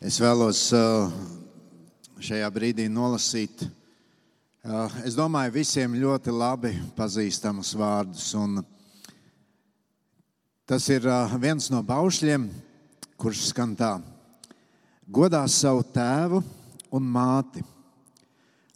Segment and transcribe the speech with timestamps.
[0.00, 1.10] Es vēlos uh,
[2.24, 3.66] šajā brīdī nolasīt,
[4.64, 8.30] uh, es domāju, visiem ļoti labi pazīstamus vārdus.
[8.32, 8.62] Un
[10.64, 12.46] tas ir uh, viens no baušļiem,
[13.20, 13.90] kurš skan tā:
[15.04, 16.40] Godā savu tēvu
[16.96, 17.60] un māti,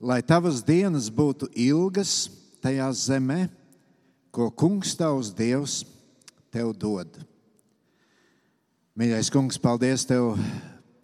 [0.04, 2.28] lai tavas dienas būtu ilgas
[2.60, 3.46] tajā zemē,
[4.28, 5.80] ko kungs tavs dievs
[6.52, 7.16] tev dod.
[8.92, 10.36] Mīļais kungs, paldies tev!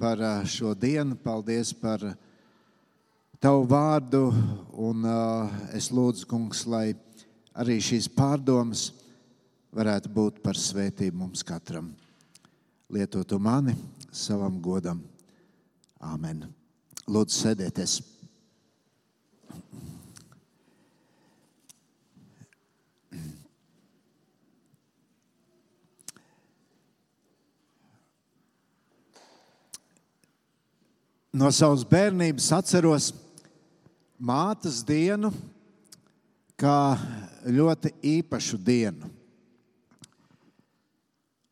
[0.00, 2.00] Par šo dienu, paldies par
[3.40, 4.30] tavu vārdu.
[4.80, 6.94] Un, uh, es lūdzu, kungs, lai
[7.52, 8.88] arī šīs pārdomas
[9.76, 11.92] varētu būt par svētību mums katram.
[12.90, 13.76] Lietotu mani
[14.10, 15.04] savam godam.
[16.00, 16.46] Āmen.
[17.10, 18.00] Lūdzu, sēdieties!
[31.30, 33.10] No savas bērnības atceros
[34.18, 35.30] mātes dienu
[36.58, 36.98] kā
[37.46, 39.08] ļoti īpašu dienu.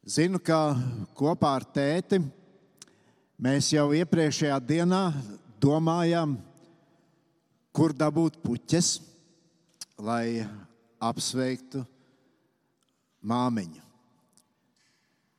[0.08, 0.74] Zinu, ka
[1.16, 2.18] kopā ar tēti
[3.38, 5.02] mēs jau iepriekšējā dienā
[5.60, 6.38] domājām,
[7.76, 8.98] kur dabūt puķes,
[10.00, 10.46] lai
[10.98, 11.84] apsveiktu
[13.20, 13.84] māmiņu.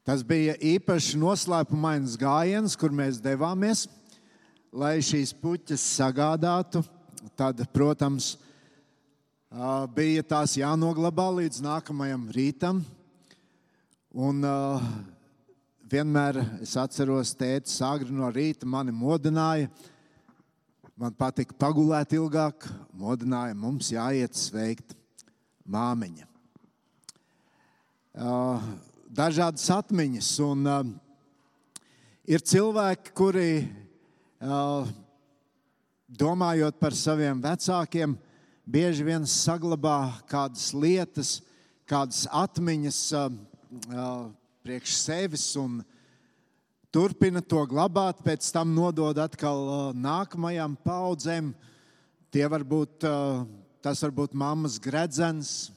[0.05, 3.85] Tas bija īpaši noslēpumains gājiens, kur mēs devāmies
[4.69, 6.83] lai šīs puķes sagādātu,
[7.37, 8.35] tad, protams,
[9.95, 12.83] bija tās jānoglabā līdz nākamajam rītam.
[14.13, 14.45] Un
[15.89, 19.71] vienmēr es atceros, tēvs agri no rīta mani modināja.
[20.99, 24.93] Man patika pagulēt ilgāk, modināja, mums jāiet sveikt
[25.63, 26.27] māmiņa.
[29.09, 30.65] Dažādas atmiņas, un
[32.27, 33.47] ir cilvēki, kuri
[36.07, 38.15] domājot par saviem vecākiem,
[38.63, 41.41] bieži vien saglabā kādas lietas,
[41.89, 43.01] kādas atmiņas
[44.63, 45.81] priekš sevis un
[46.93, 51.53] turpina to glabāt, pēc tam nodod atkal nākamajām paudzēm.
[52.31, 53.03] Tie var būt,
[53.83, 55.71] tas var būt mammas gredzens,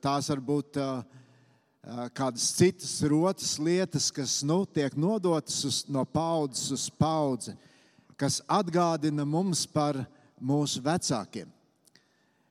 [0.00, 0.78] tās var būt
[2.14, 7.56] kādas citas rotas lietas, kas nu, tiek nodotas uz, no paudzes uz paudzi
[8.18, 10.00] kas atgādina mums par
[10.42, 11.46] mūsu vecākiem.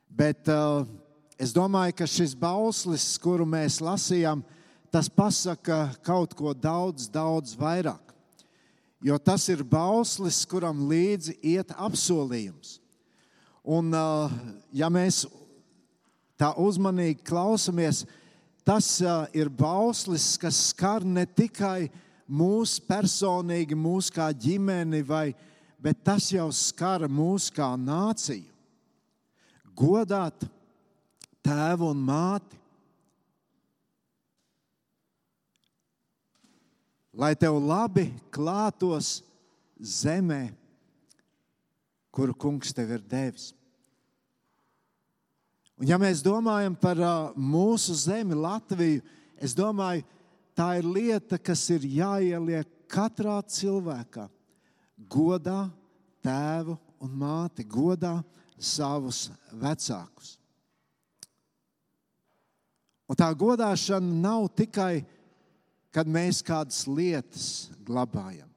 [0.08, 0.88] Bet uh,
[1.36, 4.44] es domāju, ka šis bauslis, kuru mēs lasījām,
[4.92, 8.16] tas pasaka kaut ko daudz, daudz vairāk.
[9.04, 12.80] Jo tas ir bauslis, kuram līdzi iet apsolījums.
[13.68, 14.32] Un, uh,
[14.72, 15.26] ja mēs
[16.40, 18.06] tā uzmanīgi klausamies,
[18.64, 21.92] tas uh, ir bauslis, kas skar ne tikai
[22.28, 25.44] mūsu personīgi, mūsu kā ģimeni vai ģimeni
[25.78, 28.50] bet tas jau skara mūs kā nāciju.
[29.78, 30.48] Godāt
[31.46, 32.58] tēvu un māti.
[37.18, 39.20] Lai tev labi klātos
[39.78, 40.52] zemē,
[42.14, 43.52] kuru kungs tev ir devis.
[45.78, 47.00] Un, ja mēs domājam par
[47.38, 49.02] mūsu zemi, Latviju,
[49.38, 50.06] es domāju,
[50.58, 54.26] tā ir lieta, kas ir jāieliek katrā cilvēkā
[54.98, 55.68] godā
[56.26, 58.18] tēvu un māti, godā
[58.58, 60.38] savus vecākus.
[63.08, 65.06] Un tā godāšana nav tikai,
[65.96, 68.50] kad mēs kādas lietas glabājam.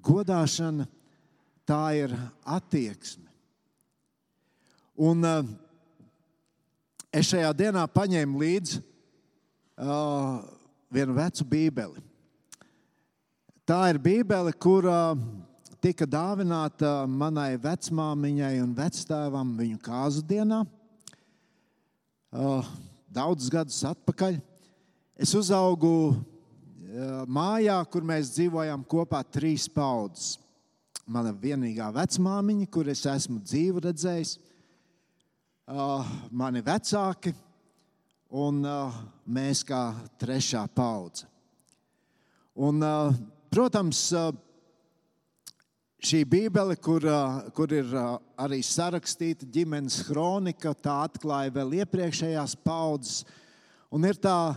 [0.00, 0.86] Godāšana
[1.68, 2.14] tā ir
[2.46, 3.26] attieksme.
[5.00, 5.42] Un uh,
[7.12, 10.40] es šajā dienā paņēmu līdzi uh,
[10.92, 12.09] vienu vecu bībeli.
[13.70, 15.14] Tā ir Bībele, kura
[15.78, 20.64] tika dāvināta manai vecmāmiņai un vectēvam viņu kāzu dienā.
[23.14, 24.40] Daudzus gadus atpakaļ.
[25.14, 25.92] Es uzaugu
[27.30, 30.34] mājā, kur mēs dzīvojām kopā trīs paudzes.
[31.06, 34.38] Mana vienīgā vecmāmiņa, kur es esmu dzīvu redzējis,
[36.34, 37.38] mani vecāki
[38.34, 38.64] un
[39.30, 41.30] mēs kā trešā paudze.
[42.58, 42.82] Un,
[43.50, 44.12] Protams,
[45.98, 47.02] šī Bībele, kur,
[47.50, 47.88] kur ir
[48.38, 53.24] arī sarakstīta ģimenes kronika, tā atklāja vēl iepriekšējās paudzes.
[53.90, 54.54] Un ir tā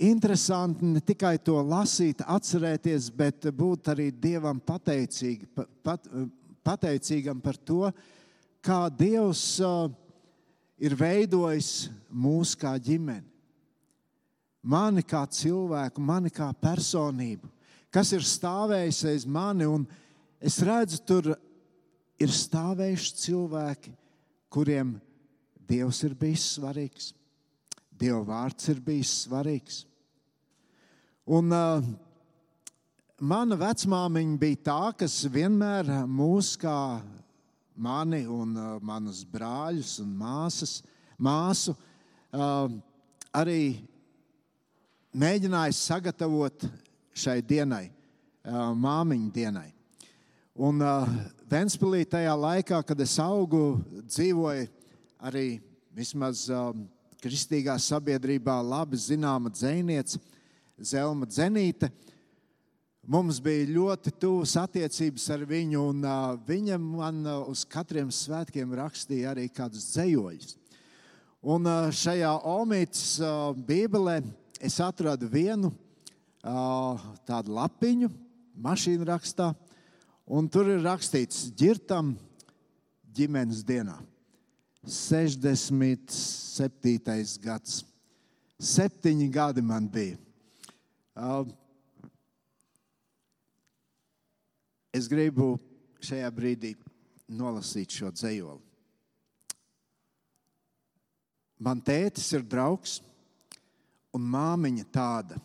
[0.00, 5.50] interesanti ne tikai to lasīt, atcerēties, bet būt arī Dievam pateicīgi,
[5.84, 6.08] pat,
[6.64, 7.90] pateicīgam par to,
[8.64, 9.44] kā Dievs
[10.80, 13.28] ir veidojis mūs kā ģimeni.
[14.64, 17.52] Mani kā cilvēku, mani kā personību
[17.94, 19.68] kas ir stāvējis aiz mani.
[20.40, 21.32] Es redzu, tur
[22.20, 23.92] ir stāvējuši cilvēki,
[24.52, 24.96] kuriem
[25.66, 27.10] Dievs ir bijis svarīgs.
[27.96, 29.80] Dieva vārds ir bijis svarīgs.
[31.26, 31.82] Un, uh,
[33.18, 37.00] mana vecmāmiņa bija tā, kas vienmēr mūs, kā
[37.74, 40.78] mani un uh, manus brāļus un māsas,
[41.18, 41.74] māsu,
[42.30, 42.68] uh,
[43.34, 43.74] arī
[45.16, 46.68] mēģināja sagatavot
[47.16, 47.86] šai dienai,
[48.44, 49.70] māmiņu dienai.
[50.56, 50.80] Un
[51.48, 53.78] Ventspīlī tajā laikā, kad es augu,
[54.08, 54.68] dzīvoju
[55.24, 55.46] arī
[55.96, 56.46] vismaz
[57.22, 60.20] kristīgā sabiedrībā labi zināma dzēniece
[60.76, 61.88] Zelma Zenīte.
[63.06, 68.74] Mums bija ļoti tuvas attiecības ar viņu, un uh, viņa man uh, uz katriem svētkiem
[68.74, 70.56] rakstīja arī kādus dzējoļus.
[71.46, 74.18] Un uh, šajā Omītas uh, Bībelē
[74.58, 75.70] es atradu vienu
[77.26, 78.08] tādu lapiņu,
[78.62, 79.48] mašīnu rakstā,
[80.26, 82.18] un tur ir rakstīts, ģirtam
[83.16, 83.98] ģimenes dienā.
[84.86, 87.38] 67.
[87.42, 87.84] gads.
[88.56, 90.16] Septiņi gadi man bija.
[94.94, 95.58] Es gribu
[96.00, 96.76] šajā brīdī
[97.26, 98.62] nolasīt šo dzējoli.
[101.58, 103.00] Man tētis ir draugs
[104.14, 105.40] un māmiņa tāda,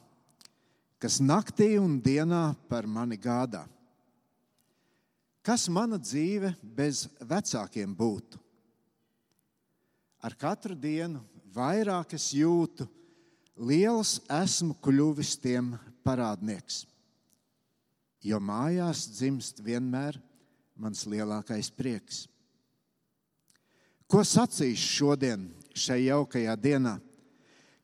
[1.02, 3.66] kas naktī un dienā par mani gādā.
[5.42, 8.38] Kas mana dzīve bez vecākiem būtu?
[10.22, 11.22] ar katru dienu
[11.54, 12.86] vairāk es jūtu,
[13.58, 15.74] liels esmu kļuvis tiem
[16.06, 16.86] parādnieks.
[18.22, 20.20] Jo mājās dzimst vienmēr
[20.78, 22.28] mans lielākais prieks.
[24.06, 27.00] Ko sacīšu šodien, šajā jaukajā dienā?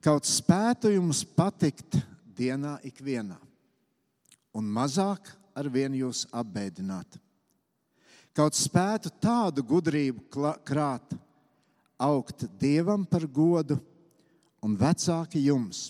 [0.04, 1.98] Kaut spētu jums patikt
[2.38, 3.38] dienā ikvienā,
[4.54, 7.18] un mazāk ar vienu jūs apbēdināt.
[8.38, 11.16] Kaut spētu tādu gudrību krāt,
[11.98, 13.80] augt Dievam par godu
[14.62, 15.88] un vecāki jums.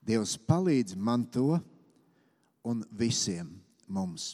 [0.00, 1.58] Dievs palīdz man to
[2.64, 3.50] un visiem
[3.84, 4.32] mums.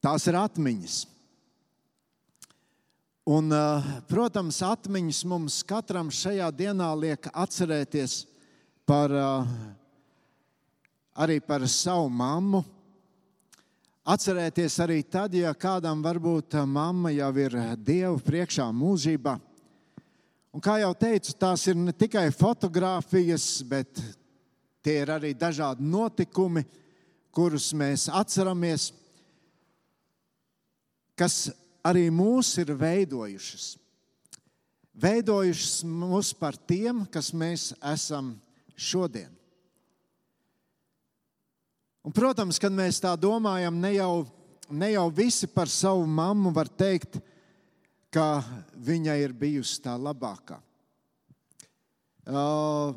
[0.00, 1.02] Tās ir atmiņas.
[3.28, 8.24] Un, eh, protams, atmiņas mums katram šajā dienā liek atcerēties
[8.86, 9.46] par, eh,
[11.16, 12.64] arī par savu mammu,
[14.10, 19.34] Atcerēties arī tad, ja kādam varbūt mamma jau ir Dieva priekšā mūžībā.
[20.50, 24.00] Un kā jau teicu, tās ir ne tikai fotografijas, bet
[24.82, 26.64] tie ir arī dažādi notikumi,
[27.30, 28.88] kurus mēs atceramies,
[31.14, 31.52] kas
[31.86, 33.74] arī mūs ir veidojušas.
[35.00, 38.34] Veidojušas mūs par tiem, kas mēs esam
[38.76, 39.30] šodien.
[42.04, 44.24] Un, protams, kad mēs tā domājam, ne jau,
[44.72, 47.20] ne jau visi par savu mammu var teikt,
[48.10, 48.42] ka
[48.74, 50.58] viņa ir bijusi tā labākā.
[52.30, 52.96] Uh,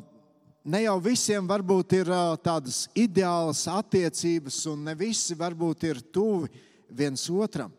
[0.64, 6.50] ne jau visiem varbūt ir uh, tādas ideālas attiecības, un ne visi varbūt ir tuvi
[6.88, 7.72] viens otram.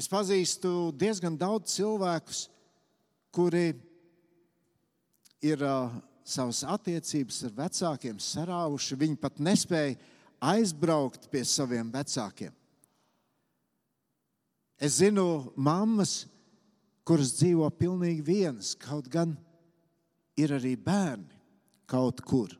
[0.00, 2.46] Es pazīstu diezgan daudz cilvēkus,
[3.36, 3.74] kuri
[5.44, 5.92] ir uh,
[6.24, 8.96] savas attiecības ar vecākiem sarāvuši.
[8.96, 9.98] Viņi pat nespēja
[10.54, 12.54] aizbraukt pie saviem vecākiem.
[14.80, 16.22] Es zinu, mammas,
[17.04, 19.36] kuras dzīvo pilnīgi vienas, kaut gan
[20.40, 21.36] ir arī bērni
[21.84, 22.56] kaut kur.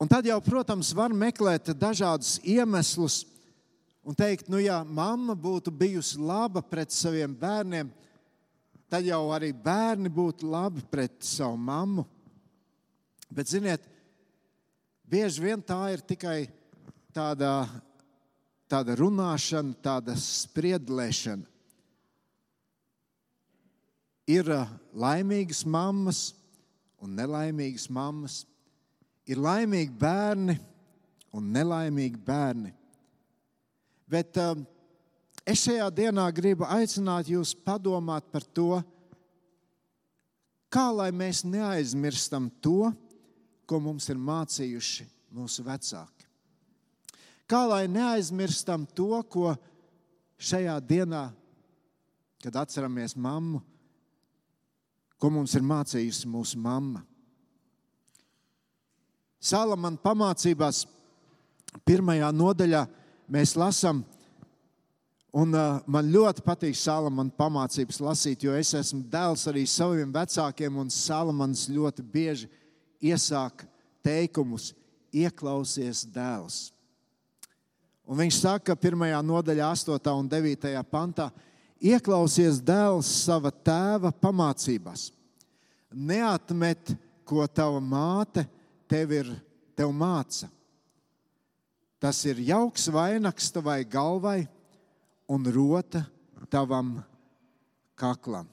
[0.00, 3.22] Un tad jau, protams, var meklēt dažādus iemeslus
[4.02, 7.90] un teikt, nu, ja mamma būtu bijusi laba pret saviem bērniem,
[8.90, 12.06] tad jau arī bērni būtu labi pret savu mammu.
[13.30, 13.84] Bet, ziniet,
[15.06, 16.48] bieži vien tā ir tikai
[17.14, 17.68] tāda,
[18.70, 21.46] tāda runāšana, tāda spriedlēšana.
[24.30, 26.30] Ir uh, laimīgas mammas
[27.02, 28.42] un nelaimīgas mammas,
[29.26, 30.58] ir laimīgi bērni
[31.34, 32.74] un nelaimīgi bērni.
[34.10, 34.58] Bet uh,
[35.48, 38.80] Es šajā dienā gribu aicināt jūs padomāt par to,
[40.70, 42.92] kā lai mēs neaizmirstam to,
[43.66, 46.28] ko mums ir mācījuši mūsu vecāki.
[47.50, 49.54] Kā lai neaizmirstam to, ko
[50.38, 51.24] šajā dienā,
[52.44, 53.62] kad atceramies mammu,
[55.20, 57.02] ko mums ir mācījusi mūsu mamma.
[59.40, 60.84] Salamana pamācībās,
[61.88, 62.84] pirmajā nodaļā,
[63.30, 64.04] mēs lasām,
[65.30, 70.80] Un, uh, man ļoti patīk Salamana pamācības lasīt, jo es esmu dēls arī saviem vecākiem,
[70.82, 72.48] un Salamans ļoti bieži
[72.98, 73.62] iesāk
[74.02, 74.72] teikumus:
[75.14, 76.72] ieklausies dēls.
[78.10, 79.06] Un viņš saka, 1.
[79.22, 80.10] nodaļā, 8.
[80.18, 80.74] un 9.
[80.90, 81.28] pantā,
[81.78, 85.12] ieklausies dēls sava tēva pamācībās.
[85.94, 88.48] Neatmet, ko tava māte
[88.90, 89.30] tev ir
[89.78, 90.50] tev māca.
[92.00, 94.48] Tas ir jauks vainags tavai galvai
[95.28, 96.06] un rota
[96.48, 96.96] tavam
[97.94, 98.48] kaklam.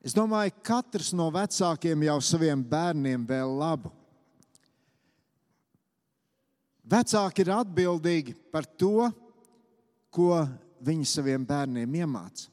[0.00, 3.92] Es domāju, ka katrs no vecākiem jau saviem bērniem vēl labu.
[6.90, 9.10] Vecāki ir atbildīgi par to,
[10.10, 10.40] ko
[10.80, 12.48] viņi saviem bērniem iemāca.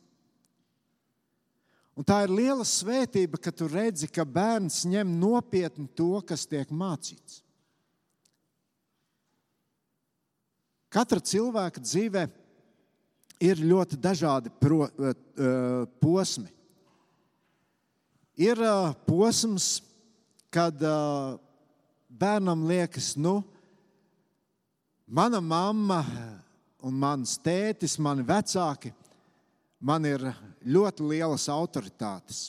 [1.97, 6.69] Un tā ir liela svētība, ka tu redzi, ka bērns ņem nopietni to, kas tiek
[6.69, 7.39] mācīts.
[10.97, 12.23] Katra cilvēka dzīve
[13.45, 16.49] ir ļoti dažādi pro, uh, posmi.
[18.41, 19.75] Ir uh, posms,
[20.49, 20.81] kad
[22.17, 23.43] bērnam liekas, nu,
[25.05, 26.01] mana mamma
[26.81, 28.89] un mans tētis, mani vecāki,
[29.77, 30.23] man ir
[30.65, 32.47] ļoti lielas autoritātes.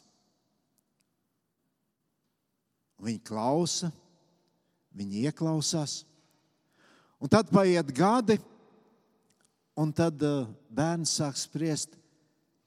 [3.05, 3.93] Viņi klausa,
[4.97, 6.01] viņi ieklausās.
[7.19, 8.39] Un tad paiet gadi,
[9.75, 11.97] un tad uh, bērns sāk spriest,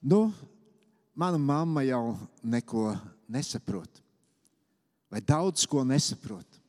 [0.04, 0.26] nu,
[1.16, 2.90] mana mamma jau neko
[3.32, 4.02] nesaprot,
[5.08, 6.60] vai daudz ko nesaprot.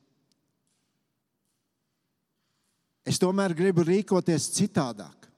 [3.04, 5.28] Es tomēr gribu rīkoties citādāk.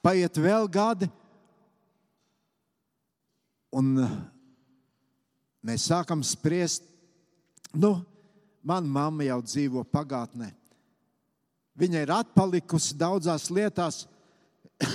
[0.00, 1.08] Paiet vēl gadi,
[3.76, 4.20] un uh,
[5.60, 6.86] mēs sākam spriest,
[7.76, 7.98] nu,
[8.64, 10.54] mana mamma jau dzīvo pagātnē.
[11.76, 14.06] Viņa ir atpalikusi daudzās lietās.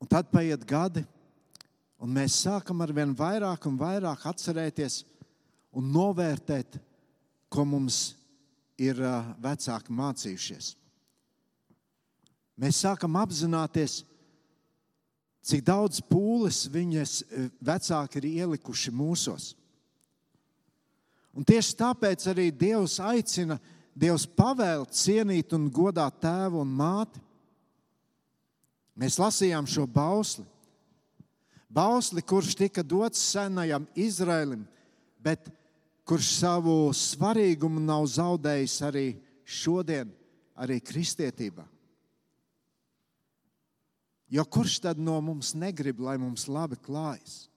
[0.00, 1.04] un tad paiet gadi,
[2.00, 5.04] un mēs sākam ar vien vairāk un vairāk atcerēties
[5.76, 6.80] un novērtēt,
[7.52, 8.14] ko mums
[8.80, 8.96] ir
[9.40, 10.76] vecāki mācījušies.
[12.60, 14.02] Mēs sākam apzināties,
[15.44, 17.22] cik daudz pūles viņas
[17.60, 19.52] vecāki ir ielikuši mūsos.
[21.32, 23.56] Un tieši tāpēc arī Dievs aicina,
[23.92, 27.20] Dievs pavēl cienīt un godāt tēvu un māti.
[28.96, 30.44] Mēs lasījām šo bausli.
[31.72, 34.66] Bausli, kurš tika dots senajam Izraēlim,
[35.24, 35.48] bet
[36.04, 39.06] kurš savu svarīgumu nav zaudējis arī
[39.48, 40.10] šodien,
[40.60, 41.64] arī kristietībā.
[44.32, 47.51] Jo kurš tad no mums negrib, lai mums labi klājas?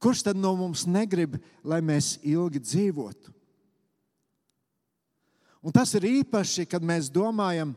[0.00, 3.34] Kurš tad no mums negrib, lai mēs ilgi dzīvotu?
[5.60, 7.74] Un tas ir īpaši, kad mēs domājam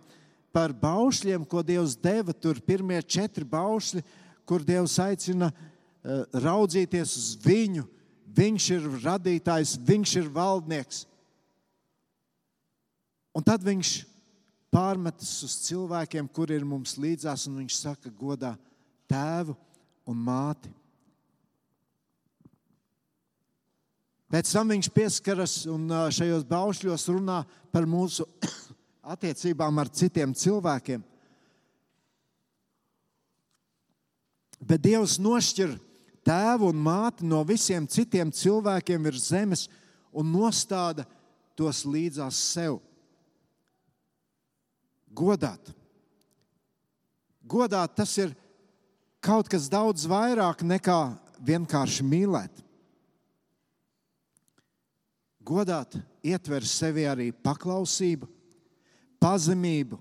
[0.56, 2.32] par baušļiem, ko Dievs deva.
[2.32, 4.04] Tur pirmie četri baušļi,
[4.48, 7.84] kur Dievs aicina uh, raudzīties uz viņu.
[8.34, 11.04] Viņš ir radītājs, viņš ir valdnieks.
[13.36, 13.92] Un tad viņš
[14.74, 18.54] pārmetas uz cilvēkiem, kur ir mums līdzās, un viņš saka, godā
[19.12, 19.58] tēvu
[20.10, 20.72] un māti.
[24.34, 28.26] Pēc tam viņš pieskaras un šajos baušļos runā par mūsu
[29.14, 31.04] attiecībām ar citiem cilvēkiem.
[34.64, 35.76] Bet Dievs nošķir
[36.26, 39.68] tēvu un māti no visiem citiem cilvēkiem virs zemes
[40.10, 41.06] un nostāda
[41.54, 42.80] tos līdzās sev.
[45.14, 45.70] Godāt.
[47.46, 48.34] Godāt tas ir
[49.22, 51.02] kaut kas daudz vairāk nekā
[51.38, 52.64] vienkārši mīlēt.
[55.44, 58.30] Godāt ietver sevi arī paklausību,
[59.20, 60.00] pazemību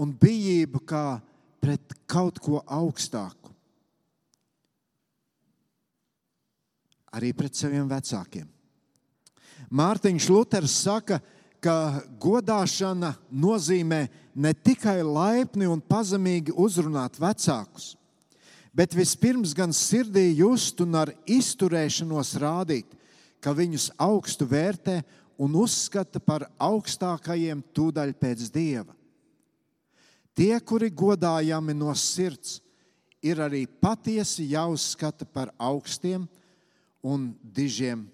[0.00, 1.20] un bijību kā
[1.60, 3.50] pret kaut ko augstāku.
[7.10, 8.46] Arī pret saviem vecākiem.
[9.70, 11.18] Mārtiņš Luters saka,
[11.60, 17.92] ka godāšana nozīmē ne tikai laipni un pazemīgi uzrunāt vecākus,
[18.72, 22.96] bet vispirms gan sirdī just un ar izturēšanos rādīt,
[23.40, 25.00] ka viņus augstu vērtē
[25.40, 28.94] un uzskata par augstākajiem tūdaļ pēc dieva.
[30.36, 32.60] Tie, kuri godājami no sirds,
[33.20, 36.24] ir arī patiesi jāuzskata par augstiem
[37.04, 38.06] un dižiem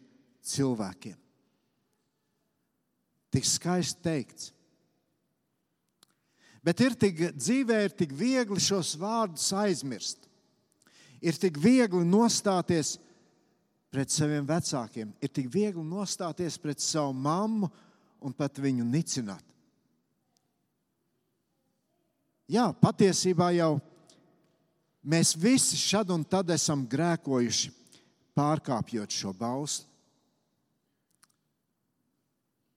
[0.46, 1.16] cilvēkiem.
[3.34, 4.52] Tik skaisti teikts.
[6.66, 10.24] Bet ir tik dzīvē, ir tik viegli šos vārdus aizmirst.
[11.22, 12.96] Ir tik viegli nostāties
[13.90, 15.12] pret saviem vecākiem.
[15.22, 17.70] Ir tik viegli nostāties pret savu mammu
[18.20, 19.42] un pat viņu nicināt.
[22.46, 23.76] Jā, patiesībā jau
[25.02, 27.72] mēs visi šad un tad esam grēkojuši,
[28.36, 29.86] pārkāpjot šo bausli.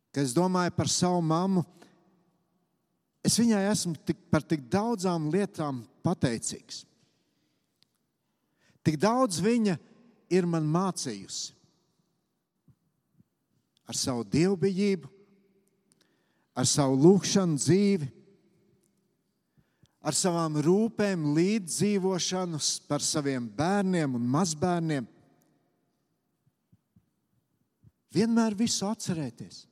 [0.10, 1.62] Kad es domāju par savu mammu,
[3.22, 6.82] es viņai esmu tik, par tik daudzām lietām pateicīgs.
[8.82, 9.89] Tik daudz viņa ir
[10.50, 11.56] man mācījusi
[13.90, 15.10] ar savu dievbijību,
[16.54, 18.10] ar savu lūgšanu dzīvi,
[20.06, 25.08] ar savām rūpēm, līdzdzīvošanu par saviem bērniem un mazbērniem.
[28.14, 29.66] Vienmēr visu atcerēties.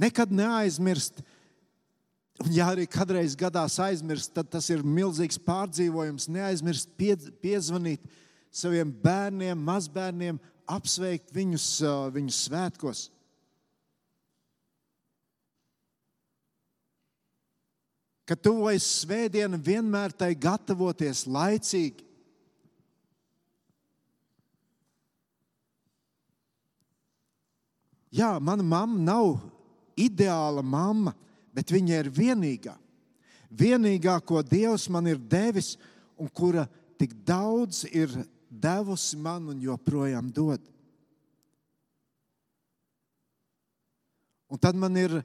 [0.00, 1.20] Nekad neaizmirst.
[1.20, 1.39] Un,
[2.48, 6.28] ja arī kādreiz gadās aizmirst, tad tas ir milzīgs pārdzīvojums.
[6.32, 8.04] Neaizmirst pie, piezvanīt
[8.50, 11.66] saviem bērniem, mazbērniem, apsveikt viņus,
[12.14, 13.08] viņus svētkos.
[18.30, 22.06] Kad tuvojas svētdiena, vienmēr tai gatavoties laicīgi.
[28.14, 29.36] Jā, mana mamma nav
[29.98, 31.12] ideāla mamma,
[31.54, 32.76] bet viņa ir vienīgā.
[33.50, 35.74] Vienīgā, ko Dievs man ir devis
[36.20, 36.66] un kura
[37.00, 38.12] tik daudz ir
[38.50, 40.62] devusi man un joprojām dod.
[44.50, 45.20] Un tad man ir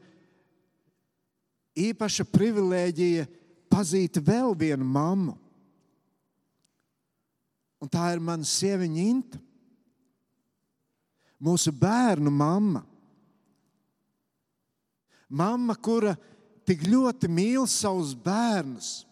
[1.76, 3.26] īpaša privilēģija
[3.74, 5.34] pazīt vēl vienu mammu.
[7.82, 9.40] Un tā ir mana sieviņa Inta,
[11.42, 12.86] mūsu bērnu mamma.
[15.30, 16.16] Mamma, kura
[16.66, 19.06] tik ļoti mīl savus bērnus,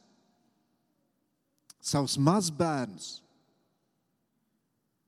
[1.84, 3.20] savus mazbērnus.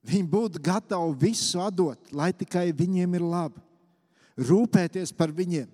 [0.06, 3.62] Viņi būtu gatavi visu atdot, lai tikai viņiem ir labi.
[4.36, 5.66] Rūpēties par viņiem.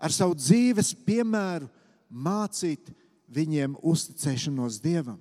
[0.00, 1.68] Ar savu dzīves piemēru
[2.10, 2.90] mācīt
[3.30, 5.20] viņiem uzticēšanos Dievam.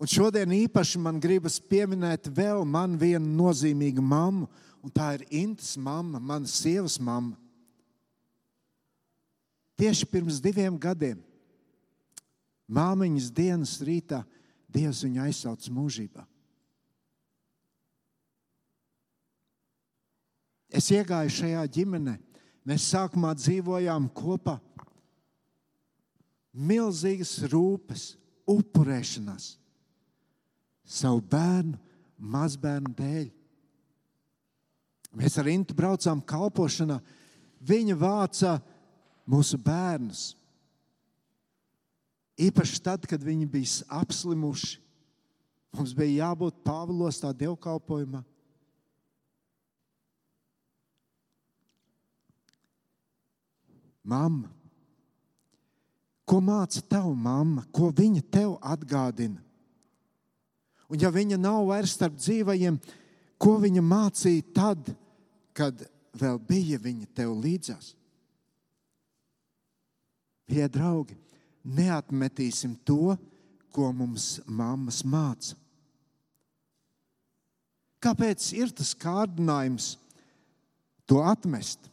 [0.00, 2.64] Un šodien īpaši man gribas pieminēt vēl
[2.96, 4.48] vienu nozīmīgu mammu,
[4.80, 7.36] un tā ir Intas mamma, manas sievas mamma.
[9.76, 11.20] Tieši pirms diviem gadiem
[12.70, 14.22] Māmiņas dienas rītā
[14.70, 16.22] Dievs viņu aizsauc mūžībā.
[20.70, 22.14] Es iegāju šajā ģimenē.
[22.62, 24.60] Mēs sākumā dzīvojām kopā.
[26.54, 28.12] Milzīgas rūpes,
[28.46, 29.56] upurēšanās
[30.90, 31.78] savu bērnu,
[32.18, 33.30] mazbērnu dēļ.
[35.20, 37.00] Mēs ar Intu braucām kalpošanā.
[37.66, 38.58] Viņa vāca
[39.30, 40.28] mūsu bērnus
[42.40, 44.78] Īpaši tad, kad viņi bija apslimuši,
[45.76, 48.22] mums bija jābūt Pāvilos tā dievkalpojumā.
[54.10, 54.48] Mamma,
[56.24, 59.42] ko māca tev mamma, ko viņa tev atgādina?
[60.90, 62.76] Un ja viņa nav vairs starp dzīvajiem,
[63.38, 64.90] ko viņa mācīja tad,
[65.54, 65.84] kad
[66.18, 67.92] vēl bija viņa tev līdzās?
[70.50, 71.14] Pie draugi,
[71.62, 73.14] neatmetīsim to,
[73.70, 75.54] ko mums mammas māca.
[78.02, 79.92] Kāpēc ir tas kārdinājums
[81.06, 81.86] to atmest?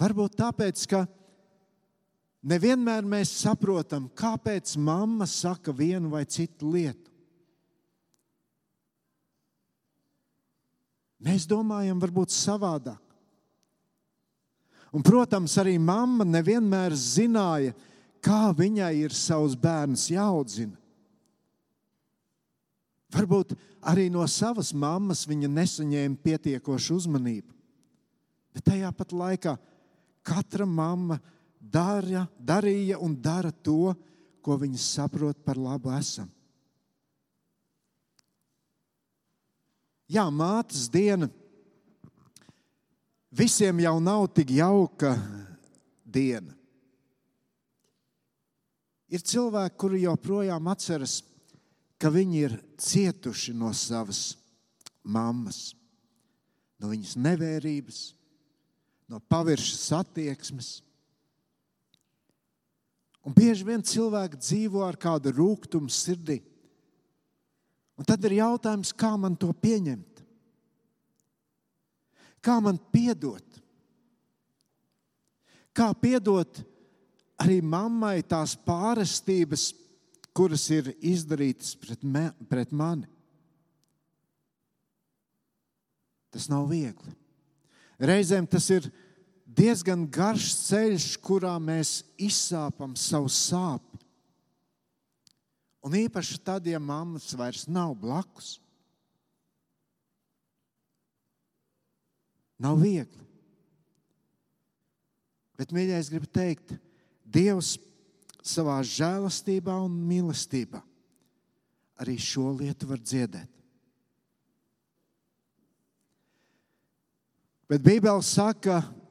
[0.00, 1.04] Varbūt tāpēc, ka
[2.42, 7.10] nevienmēr mēs saprotam, kāpēc mamma saka vienu vai citu lietu.
[11.22, 12.98] Mēs domājam, varbūt savādāk.
[14.92, 17.72] Un, protams, arī mamma nevienmēr zināja,
[18.22, 20.76] kā viņai ir savs bērns jāaudzina.
[23.12, 23.54] Varbūt
[23.88, 27.50] arī no savas mammas viņa nesaņēma pietiekošu uzmanību.
[28.52, 29.56] Bet tajā pat laikā
[30.26, 31.18] katra mamma
[31.62, 33.94] dara, darīja un dara to,
[34.42, 36.26] ko viņa saprot par labu esam.
[40.12, 41.30] Jā, mātes diena
[43.32, 45.14] visiem jau nav tik jauka
[46.04, 46.52] diena.
[49.12, 51.20] Ir cilvēki, kuri joprojām atceras,
[52.00, 54.34] ka viņi ir cietuši no savas
[55.04, 55.74] mammas,
[56.80, 58.00] no viņas nevērības,
[59.12, 60.80] no paviršas attieksmes.
[63.22, 66.40] Un bieži vien cilvēki dzīvo ar kādu rūkumu sirdī.
[67.98, 70.22] Un tad ir jautājums, kā man to pieņemt?
[72.42, 73.60] Kā man piedot?
[75.72, 76.64] Kā piedot
[77.40, 79.70] arī mammai tās pārestības,
[80.34, 83.06] kuras ir izdarītas pret, me, pret mani.
[86.32, 87.12] Tas nav viegli.
[88.02, 88.88] Reizēm tas ir
[89.56, 94.00] diezgan garš ceļš, kurā mēs izsāpam savu sāpju.
[95.82, 98.54] Un īpaši tad, ja mammas vairs nav blakus.
[102.62, 103.26] Nav viegli.
[105.58, 106.76] Bet, mīļais, gribu teikt,
[107.32, 107.74] Dievs
[108.44, 110.82] savā žēlastībā un mīlestībā
[112.02, 113.48] arī šo lietu var dziedēt.
[117.70, 119.01] Bet Bībele saka, ka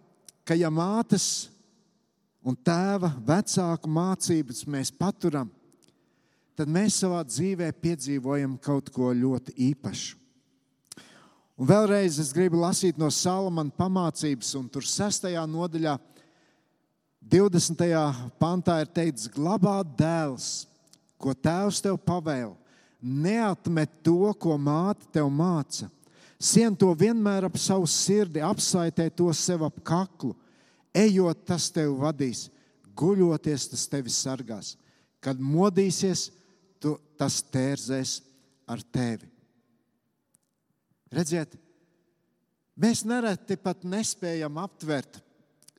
[0.57, 1.49] ja mātes
[2.43, 5.49] un tēva vecāku mācības mēs paturam,
[6.57, 10.17] tad mēs savā dzīvē piedzīvojam kaut ko ļoti īpašu.
[11.61, 15.99] Un vēlreiz es gribu lasīt no Salamana pamācības, un tur sestajā nodaļā,
[17.21, 17.85] 20.
[18.41, 20.65] pantā ir teikts, glabāt dēls,
[21.21, 22.55] ko tēvs tev pavēl,
[23.01, 25.85] neatmet to, ko māte tev māca.
[26.41, 30.33] Sien to vienmēr ap savu sirdi, apsaitē to sev ap kaklu.
[30.91, 32.49] Ejot, tas tevi vadīs,
[32.97, 34.75] guļoties, tas tevi sargās.
[35.23, 36.29] Kad modīsies,
[36.81, 38.17] tu, tas tērzēs
[38.71, 39.29] ar tevi.
[41.11, 41.55] Redziet,
[42.79, 45.19] mēs nereti pat nespējam aptvert,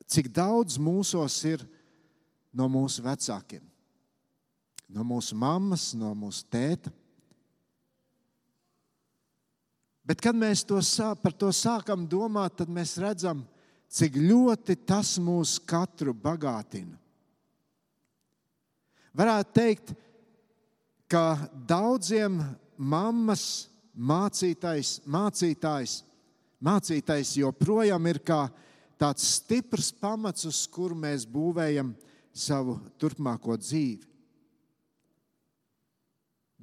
[0.09, 1.63] cik daudz mūsos ir
[2.53, 3.63] no mūsu vecākiem,
[4.93, 6.93] no mūsu mammas, no mūsu tēta.
[10.03, 10.81] Bet, kad mēs to,
[11.23, 13.45] par to sākam domāt, tad mēs redzam,
[13.93, 16.97] cik ļoti tas mūs katru bagātina.
[19.13, 19.93] Varētu teikt,
[21.05, 21.37] ka
[21.69, 22.39] daudziem
[22.81, 25.99] mammas mācītājs, mācītājs,
[26.63, 28.47] mācītājs joprojām ir kā
[28.97, 31.93] tāds stiprs pamats, uz kuru mēs būvējam
[32.33, 34.09] savu turpmāko dzīvi.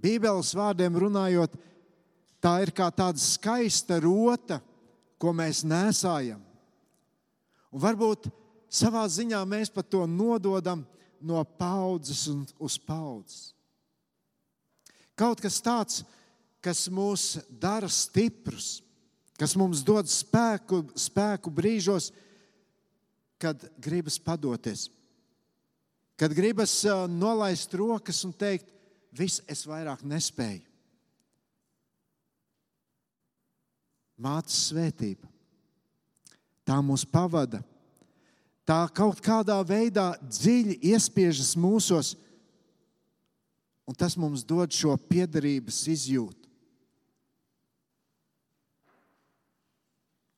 [0.00, 1.54] Bībeles vārdiem runājot,
[2.40, 4.58] tā ir kā tāda skaista rota,
[5.20, 6.40] ko mēs nesājam.
[7.70, 8.28] Un varbūt
[8.70, 10.84] savā ziņā mēs pat to nododam
[11.20, 12.26] no paudzes
[12.58, 13.50] uz paudzes.
[15.18, 16.00] Kaut kas tāds,
[16.64, 18.80] kas mūs dara stiprus,
[19.36, 22.10] kas mums dod spēku, spēku brīžos,
[23.40, 24.88] kad gribas padoties,
[26.20, 28.68] kad gribas nolaist rokas un teikt,
[29.12, 30.66] viss, es vairāk nespēju.
[34.20, 35.30] Mātes svētība.
[36.66, 37.62] Tā mūs pavada.
[38.68, 42.14] Tā kaut kādā veidā dziļi iespiežas mūsos,
[43.88, 46.46] un tas mums dod šo piederības izjūtu.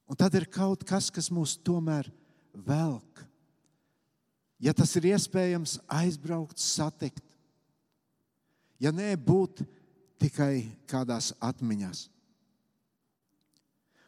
[0.09, 2.09] Un tad ir kaut kas, kas mūs tomēr
[2.53, 3.23] velk.
[4.63, 7.25] Ja tas ir iespējams, aizbraukt, satikt.
[8.83, 9.65] Ja nē, būt
[10.23, 12.07] tikai kādās atmiņās.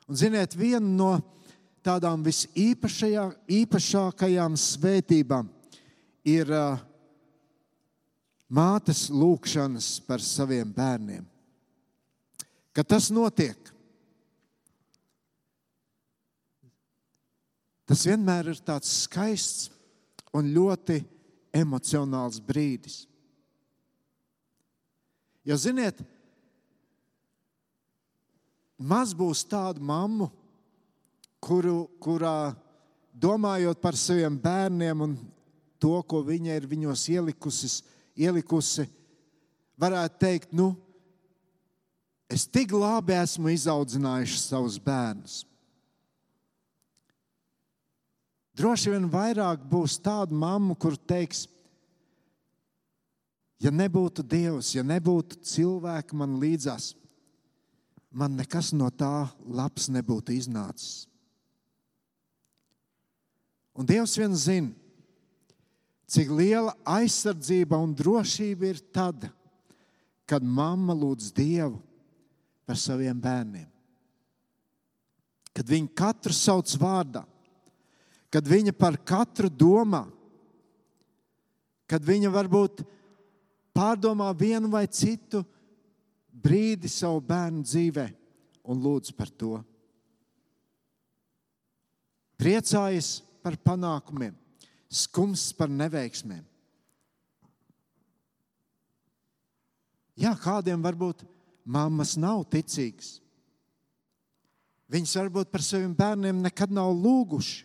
[0.05, 1.15] Un, ziniet, viena no
[1.85, 5.49] tādām visīpašākajām svētībām
[6.25, 6.81] ir uh,
[8.49, 11.29] mātes lūgšanas par saviem bērniem.
[12.75, 13.75] Kad tas notiek,
[17.85, 19.69] Tas vienmēr ir tāds skaists
[20.35, 21.03] un ļoti
[21.55, 23.05] emocionāls brīdis.
[25.45, 25.99] Jo, ziniet,
[28.81, 30.31] maz būs tādu mammu,
[31.45, 32.55] kuru, kurā
[33.13, 35.17] domājot par saviem bērniem un
[35.79, 37.71] to, ko viņa ir viņos ielikusi,
[38.17, 38.89] ielikusi
[39.81, 40.73] varētu teikt, nu,
[42.31, 45.43] es tik labi esmu izaudzinājuši savus bērnus.
[48.55, 51.49] Droši vien vairāk būs tādu mammu, kur teiks,
[53.59, 56.93] ja nebūtu Dievs, ja nebūtu cilvēki man līdzās,
[58.15, 61.09] man nekas no tā labs nebūtu iznācis.
[63.75, 64.71] Un Dievs vien zina,
[66.07, 69.27] cik liela aizsardzība un drošība ir tad,
[70.29, 71.81] kad mamma lūdz Dievu
[72.65, 73.67] par saviem bērniem.
[75.55, 77.25] Kad viņi katru sauc vārdā,
[78.31, 80.05] kad viņa par katru domā,
[81.87, 82.83] kad viņa varbūt
[83.75, 85.45] pārdomā vienu vai citu
[86.45, 88.09] brīdi savu bērnu dzīvē
[88.71, 89.59] un lūdz par to.
[92.41, 94.33] Priecājas par panākumiem,
[94.89, 96.43] skums par neveiksmēm.
[100.15, 101.25] Jā, kādiem varbūt
[101.67, 103.19] mammas nav ticīgas.
[104.91, 107.65] Viņas varbūt par saviem bērniem nekad nav lūguši.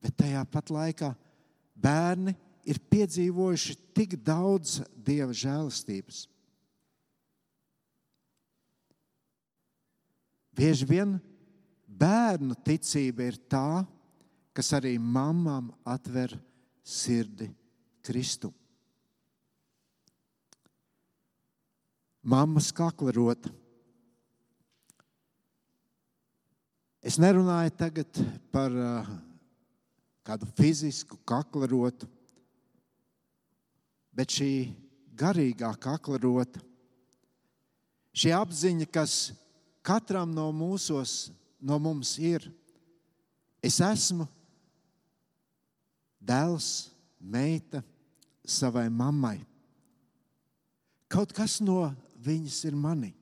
[0.00, 1.10] Bet tajā pat laikā
[1.76, 2.34] bērni
[2.68, 6.26] ir piedzīvojuši tik daudz dieva žēlastības.
[10.56, 11.16] Bieži vien
[12.00, 13.82] bērnu ticība ir tā,
[14.56, 16.34] kas arī mamām atver
[16.82, 17.50] sirdi
[18.04, 18.50] Kristu.
[22.20, 23.52] Mammas kakla rota.
[27.00, 28.18] Es nerunāju tagad
[28.52, 29.06] par uh,
[30.26, 32.04] kādu fizisku kakla rotu,
[34.12, 34.50] bet šī
[35.16, 36.60] garīgā kakla rota,
[38.12, 39.14] šī apziņa, kas
[39.80, 42.46] katram no mūsos, no mums ir,
[43.62, 44.26] es esmu
[46.20, 47.82] dēls, meita
[48.44, 49.38] savai mammai.
[51.10, 51.90] Kaut kas no
[52.22, 53.12] viņas ir manī.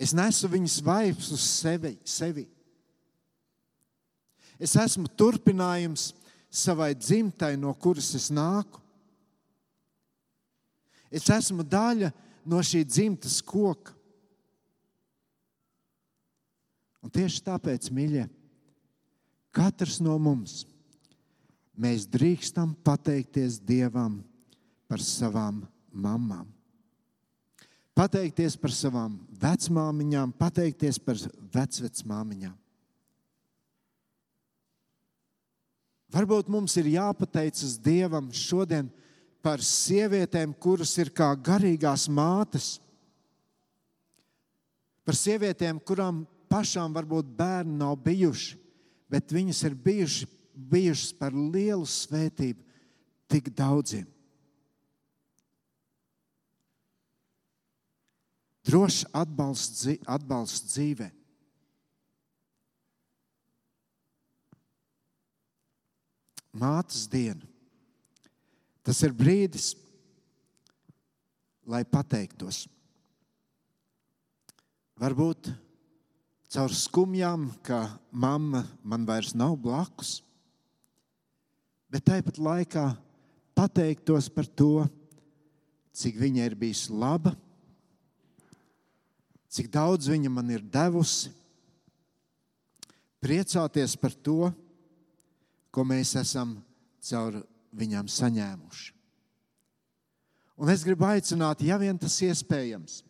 [0.00, 1.98] Es nesu viņas vaigus uz sevi.
[2.04, 2.46] sevi.
[4.60, 6.14] Es esmu turpinājums
[6.50, 8.80] savai dzimtai, no kuras es nāku.
[11.10, 12.12] Es esmu daļa
[12.46, 13.92] no šī dzimtas koka.
[17.00, 18.26] Un tieši tāpēc, mīļie,
[19.56, 20.64] katrs no mums
[21.80, 24.20] mēs drīkstam pateikties Dievam
[24.90, 26.48] par savām mamām.
[27.96, 31.18] Pateikties par savām vecmāmiņām, pateikties par
[31.54, 32.56] vecvecmāmiņām.
[36.10, 38.88] Varbūt mums ir jāpateicas Dievam šodien
[39.44, 42.78] par sievietēm, kuras ir kā garīgās mātes,
[45.06, 48.58] par sievietēm, kurām pašām varbūt bērni nav bijuši,
[49.10, 50.28] bet viņas ir bijuši,
[50.70, 52.66] bijušas par lielu svētību
[53.30, 54.08] tik daudziem.
[58.66, 61.08] Drošs atbalsts, atbalsts dzīvē.
[66.60, 67.46] Mātes diena.
[68.84, 69.72] Tas ir brīdis,
[71.70, 72.64] lai pateiktos.
[75.00, 75.52] Varbūt
[76.50, 80.18] caur skumjām, ka mamma man vairs nav blakus,
[81.90, 82.86] bet tāpat laikā
[83.54, 84.86] pateiktos par to,
[85.94, 87.36] cik viņa ir bijusi laba,
[89.50, 91.30] cik daudz viņa man ir devusi,
[93.22, 94.50] priecāties par to,
[95.70, 96.56] ko mēs esam
[97.04, 97.42] caur
[97.78, 98.96] viņām saņēmuši.
[100.60, 103.00] Un es gribu aicināt, ja vien tas iespējams,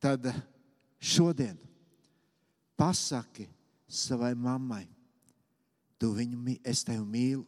[0.00, 0.30] tad
[1.02, 1.58] šodien
[2.76, 3.48] pasaki
[3.86, 4.86] savai mammai,
[6.00, 7.46] tu viņu, es tevi mīlu.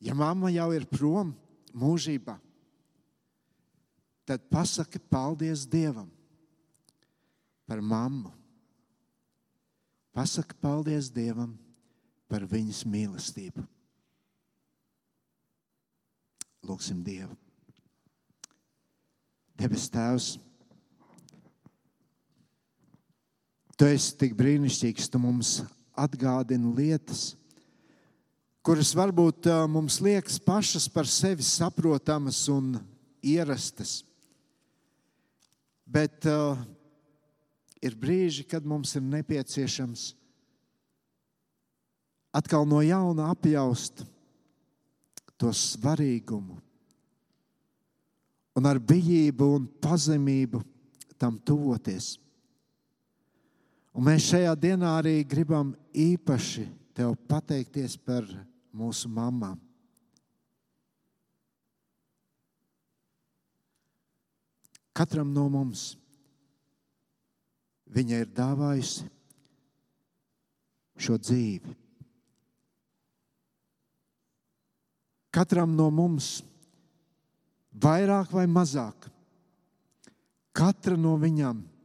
[0.00, 1.32] Ja mamma jau ir prom
[1.74, 2.36] mūžībā,
[4.28, 6.10] tad pasaki paldies Dievam
[7.66, 8.30] par mammu.
[10.14, 11.56] Pasaki paldies Dievam
[12.28, 13.64] par viņas mīlestību.
[16.68, 17.36] Lūksim Dievu.
[19.58, 20.36] Debes Tēvs,
[23.78, 25.60] Tu esi tik brīnišķīgs, tu mums
[25.98, 27.36] atgādini lietas,
[28.66, 32.72] kuras varbūt mums liekas pašas par sevi saprotamas un
[33.22, 34.00] ierastas.
[35.86, 36.58] Bet uh,
[37.80, 40.10] ir brīži, kad mums ir nepieciešams
[42.34, 44.02] atkal no jauna apjaust
[45.38, 46.58] to svarīgumu
[48.58, 50.60] un ar bijību un pazemību
[51.18, 52.16] tam tuvoties.
[53.96, 58.26] Un mēs šajā dienā arī gribam īpaši tev pateikties par
[58.74, 59.56] mūsu mamām.
[64.98, 65.92] Katram no mums
[67.94, 69.06] viņa ir dāvājusi
[70.98, 71.76] šo dzīvi.
[75.30, 76.40] Katram no mums
[77.78, 79.06] vairāk vai mazāk,
[80.56, 81.77] katra no viņām ir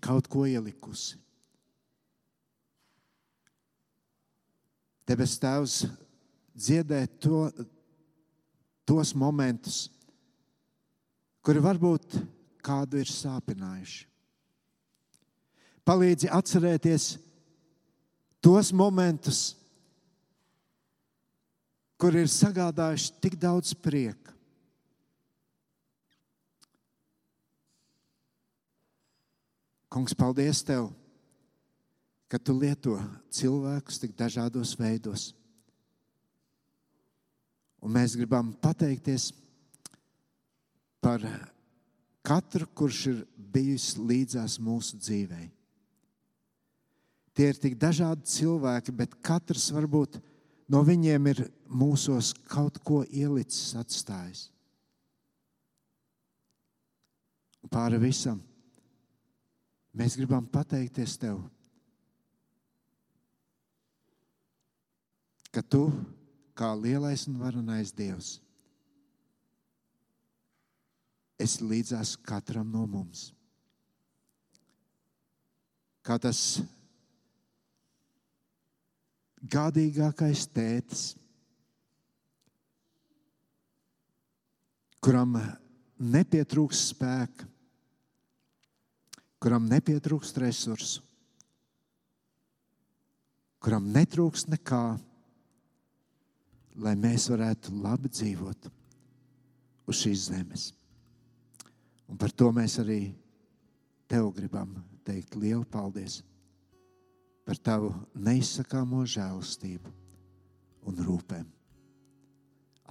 [0.00, 1.18] kaut ko ielikusi.
[5.04, 5.84] Debes Tēvs
[6.56, 7.50] dziedē to,
[8.88, 9.88] tos momentus,
[11.44, 12.16] kuri varbūt
[12.64, 14.06] kādu ir sāpinājuši.
[15.84, 17.08] Palīdzi atcerēties
[18.44, 19.42] tos momentus,
[22.00, 24.33] kur ir sagādājuši tik daudz prieka.
[29.94, 30.88] Kungs, paldies Tev,
[32.26, 32.96] ka Tu lieto
[33.30, 35.28] cilvēkus tik dažādos veidos.
[37.78, 39.28] Un mēs gribam pateikties
[41.04, 41.22] par
[42.26, 43.20] katru, kurš ir
[43.54, 45.46] bijis līdzās mūsu dzīvei.
[47.38, 50.18] Tie ir tik dažādi cilvēki, bet katrs varbūt
[50.74, 54.48] no viņiem ir mūsos kaut ko ielicis, atstājis.
[57.70, 58.42] Pāri visam
[59.94, 61.38] mēs gribam pateikties Tev,
[65.54, 65.86] ka Tu,
[66.58, 68.36] kā lielais un varenais Dievs,
[71.38, 73.28] esi līdzās katram no mums.
[76.04, 76.60] Kā tas
[79.40, 81.04] gādīgākais tētis,
[85.04, 85.36] kuram
[86.00, 87.48] nepietrūks spēka,
[89.44, 91.02] kuram nepietrūks resursu,
[93.60, 94.84] kuram netrūks nekā,
[96.80, 98.70] lai mēs varētu labi dzīvot
[99.84, 100.64] uz šīs zemes.
[102.08, 102.98] Un par to mēs arī
[104.08, 106.22] tev gribam teikt lielu paldies
[107.44, 109.92] par tavu neizsakāmo žēlastību
[110.88, 111.48] un rūpēm.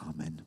[0.06, 0.44] Amen!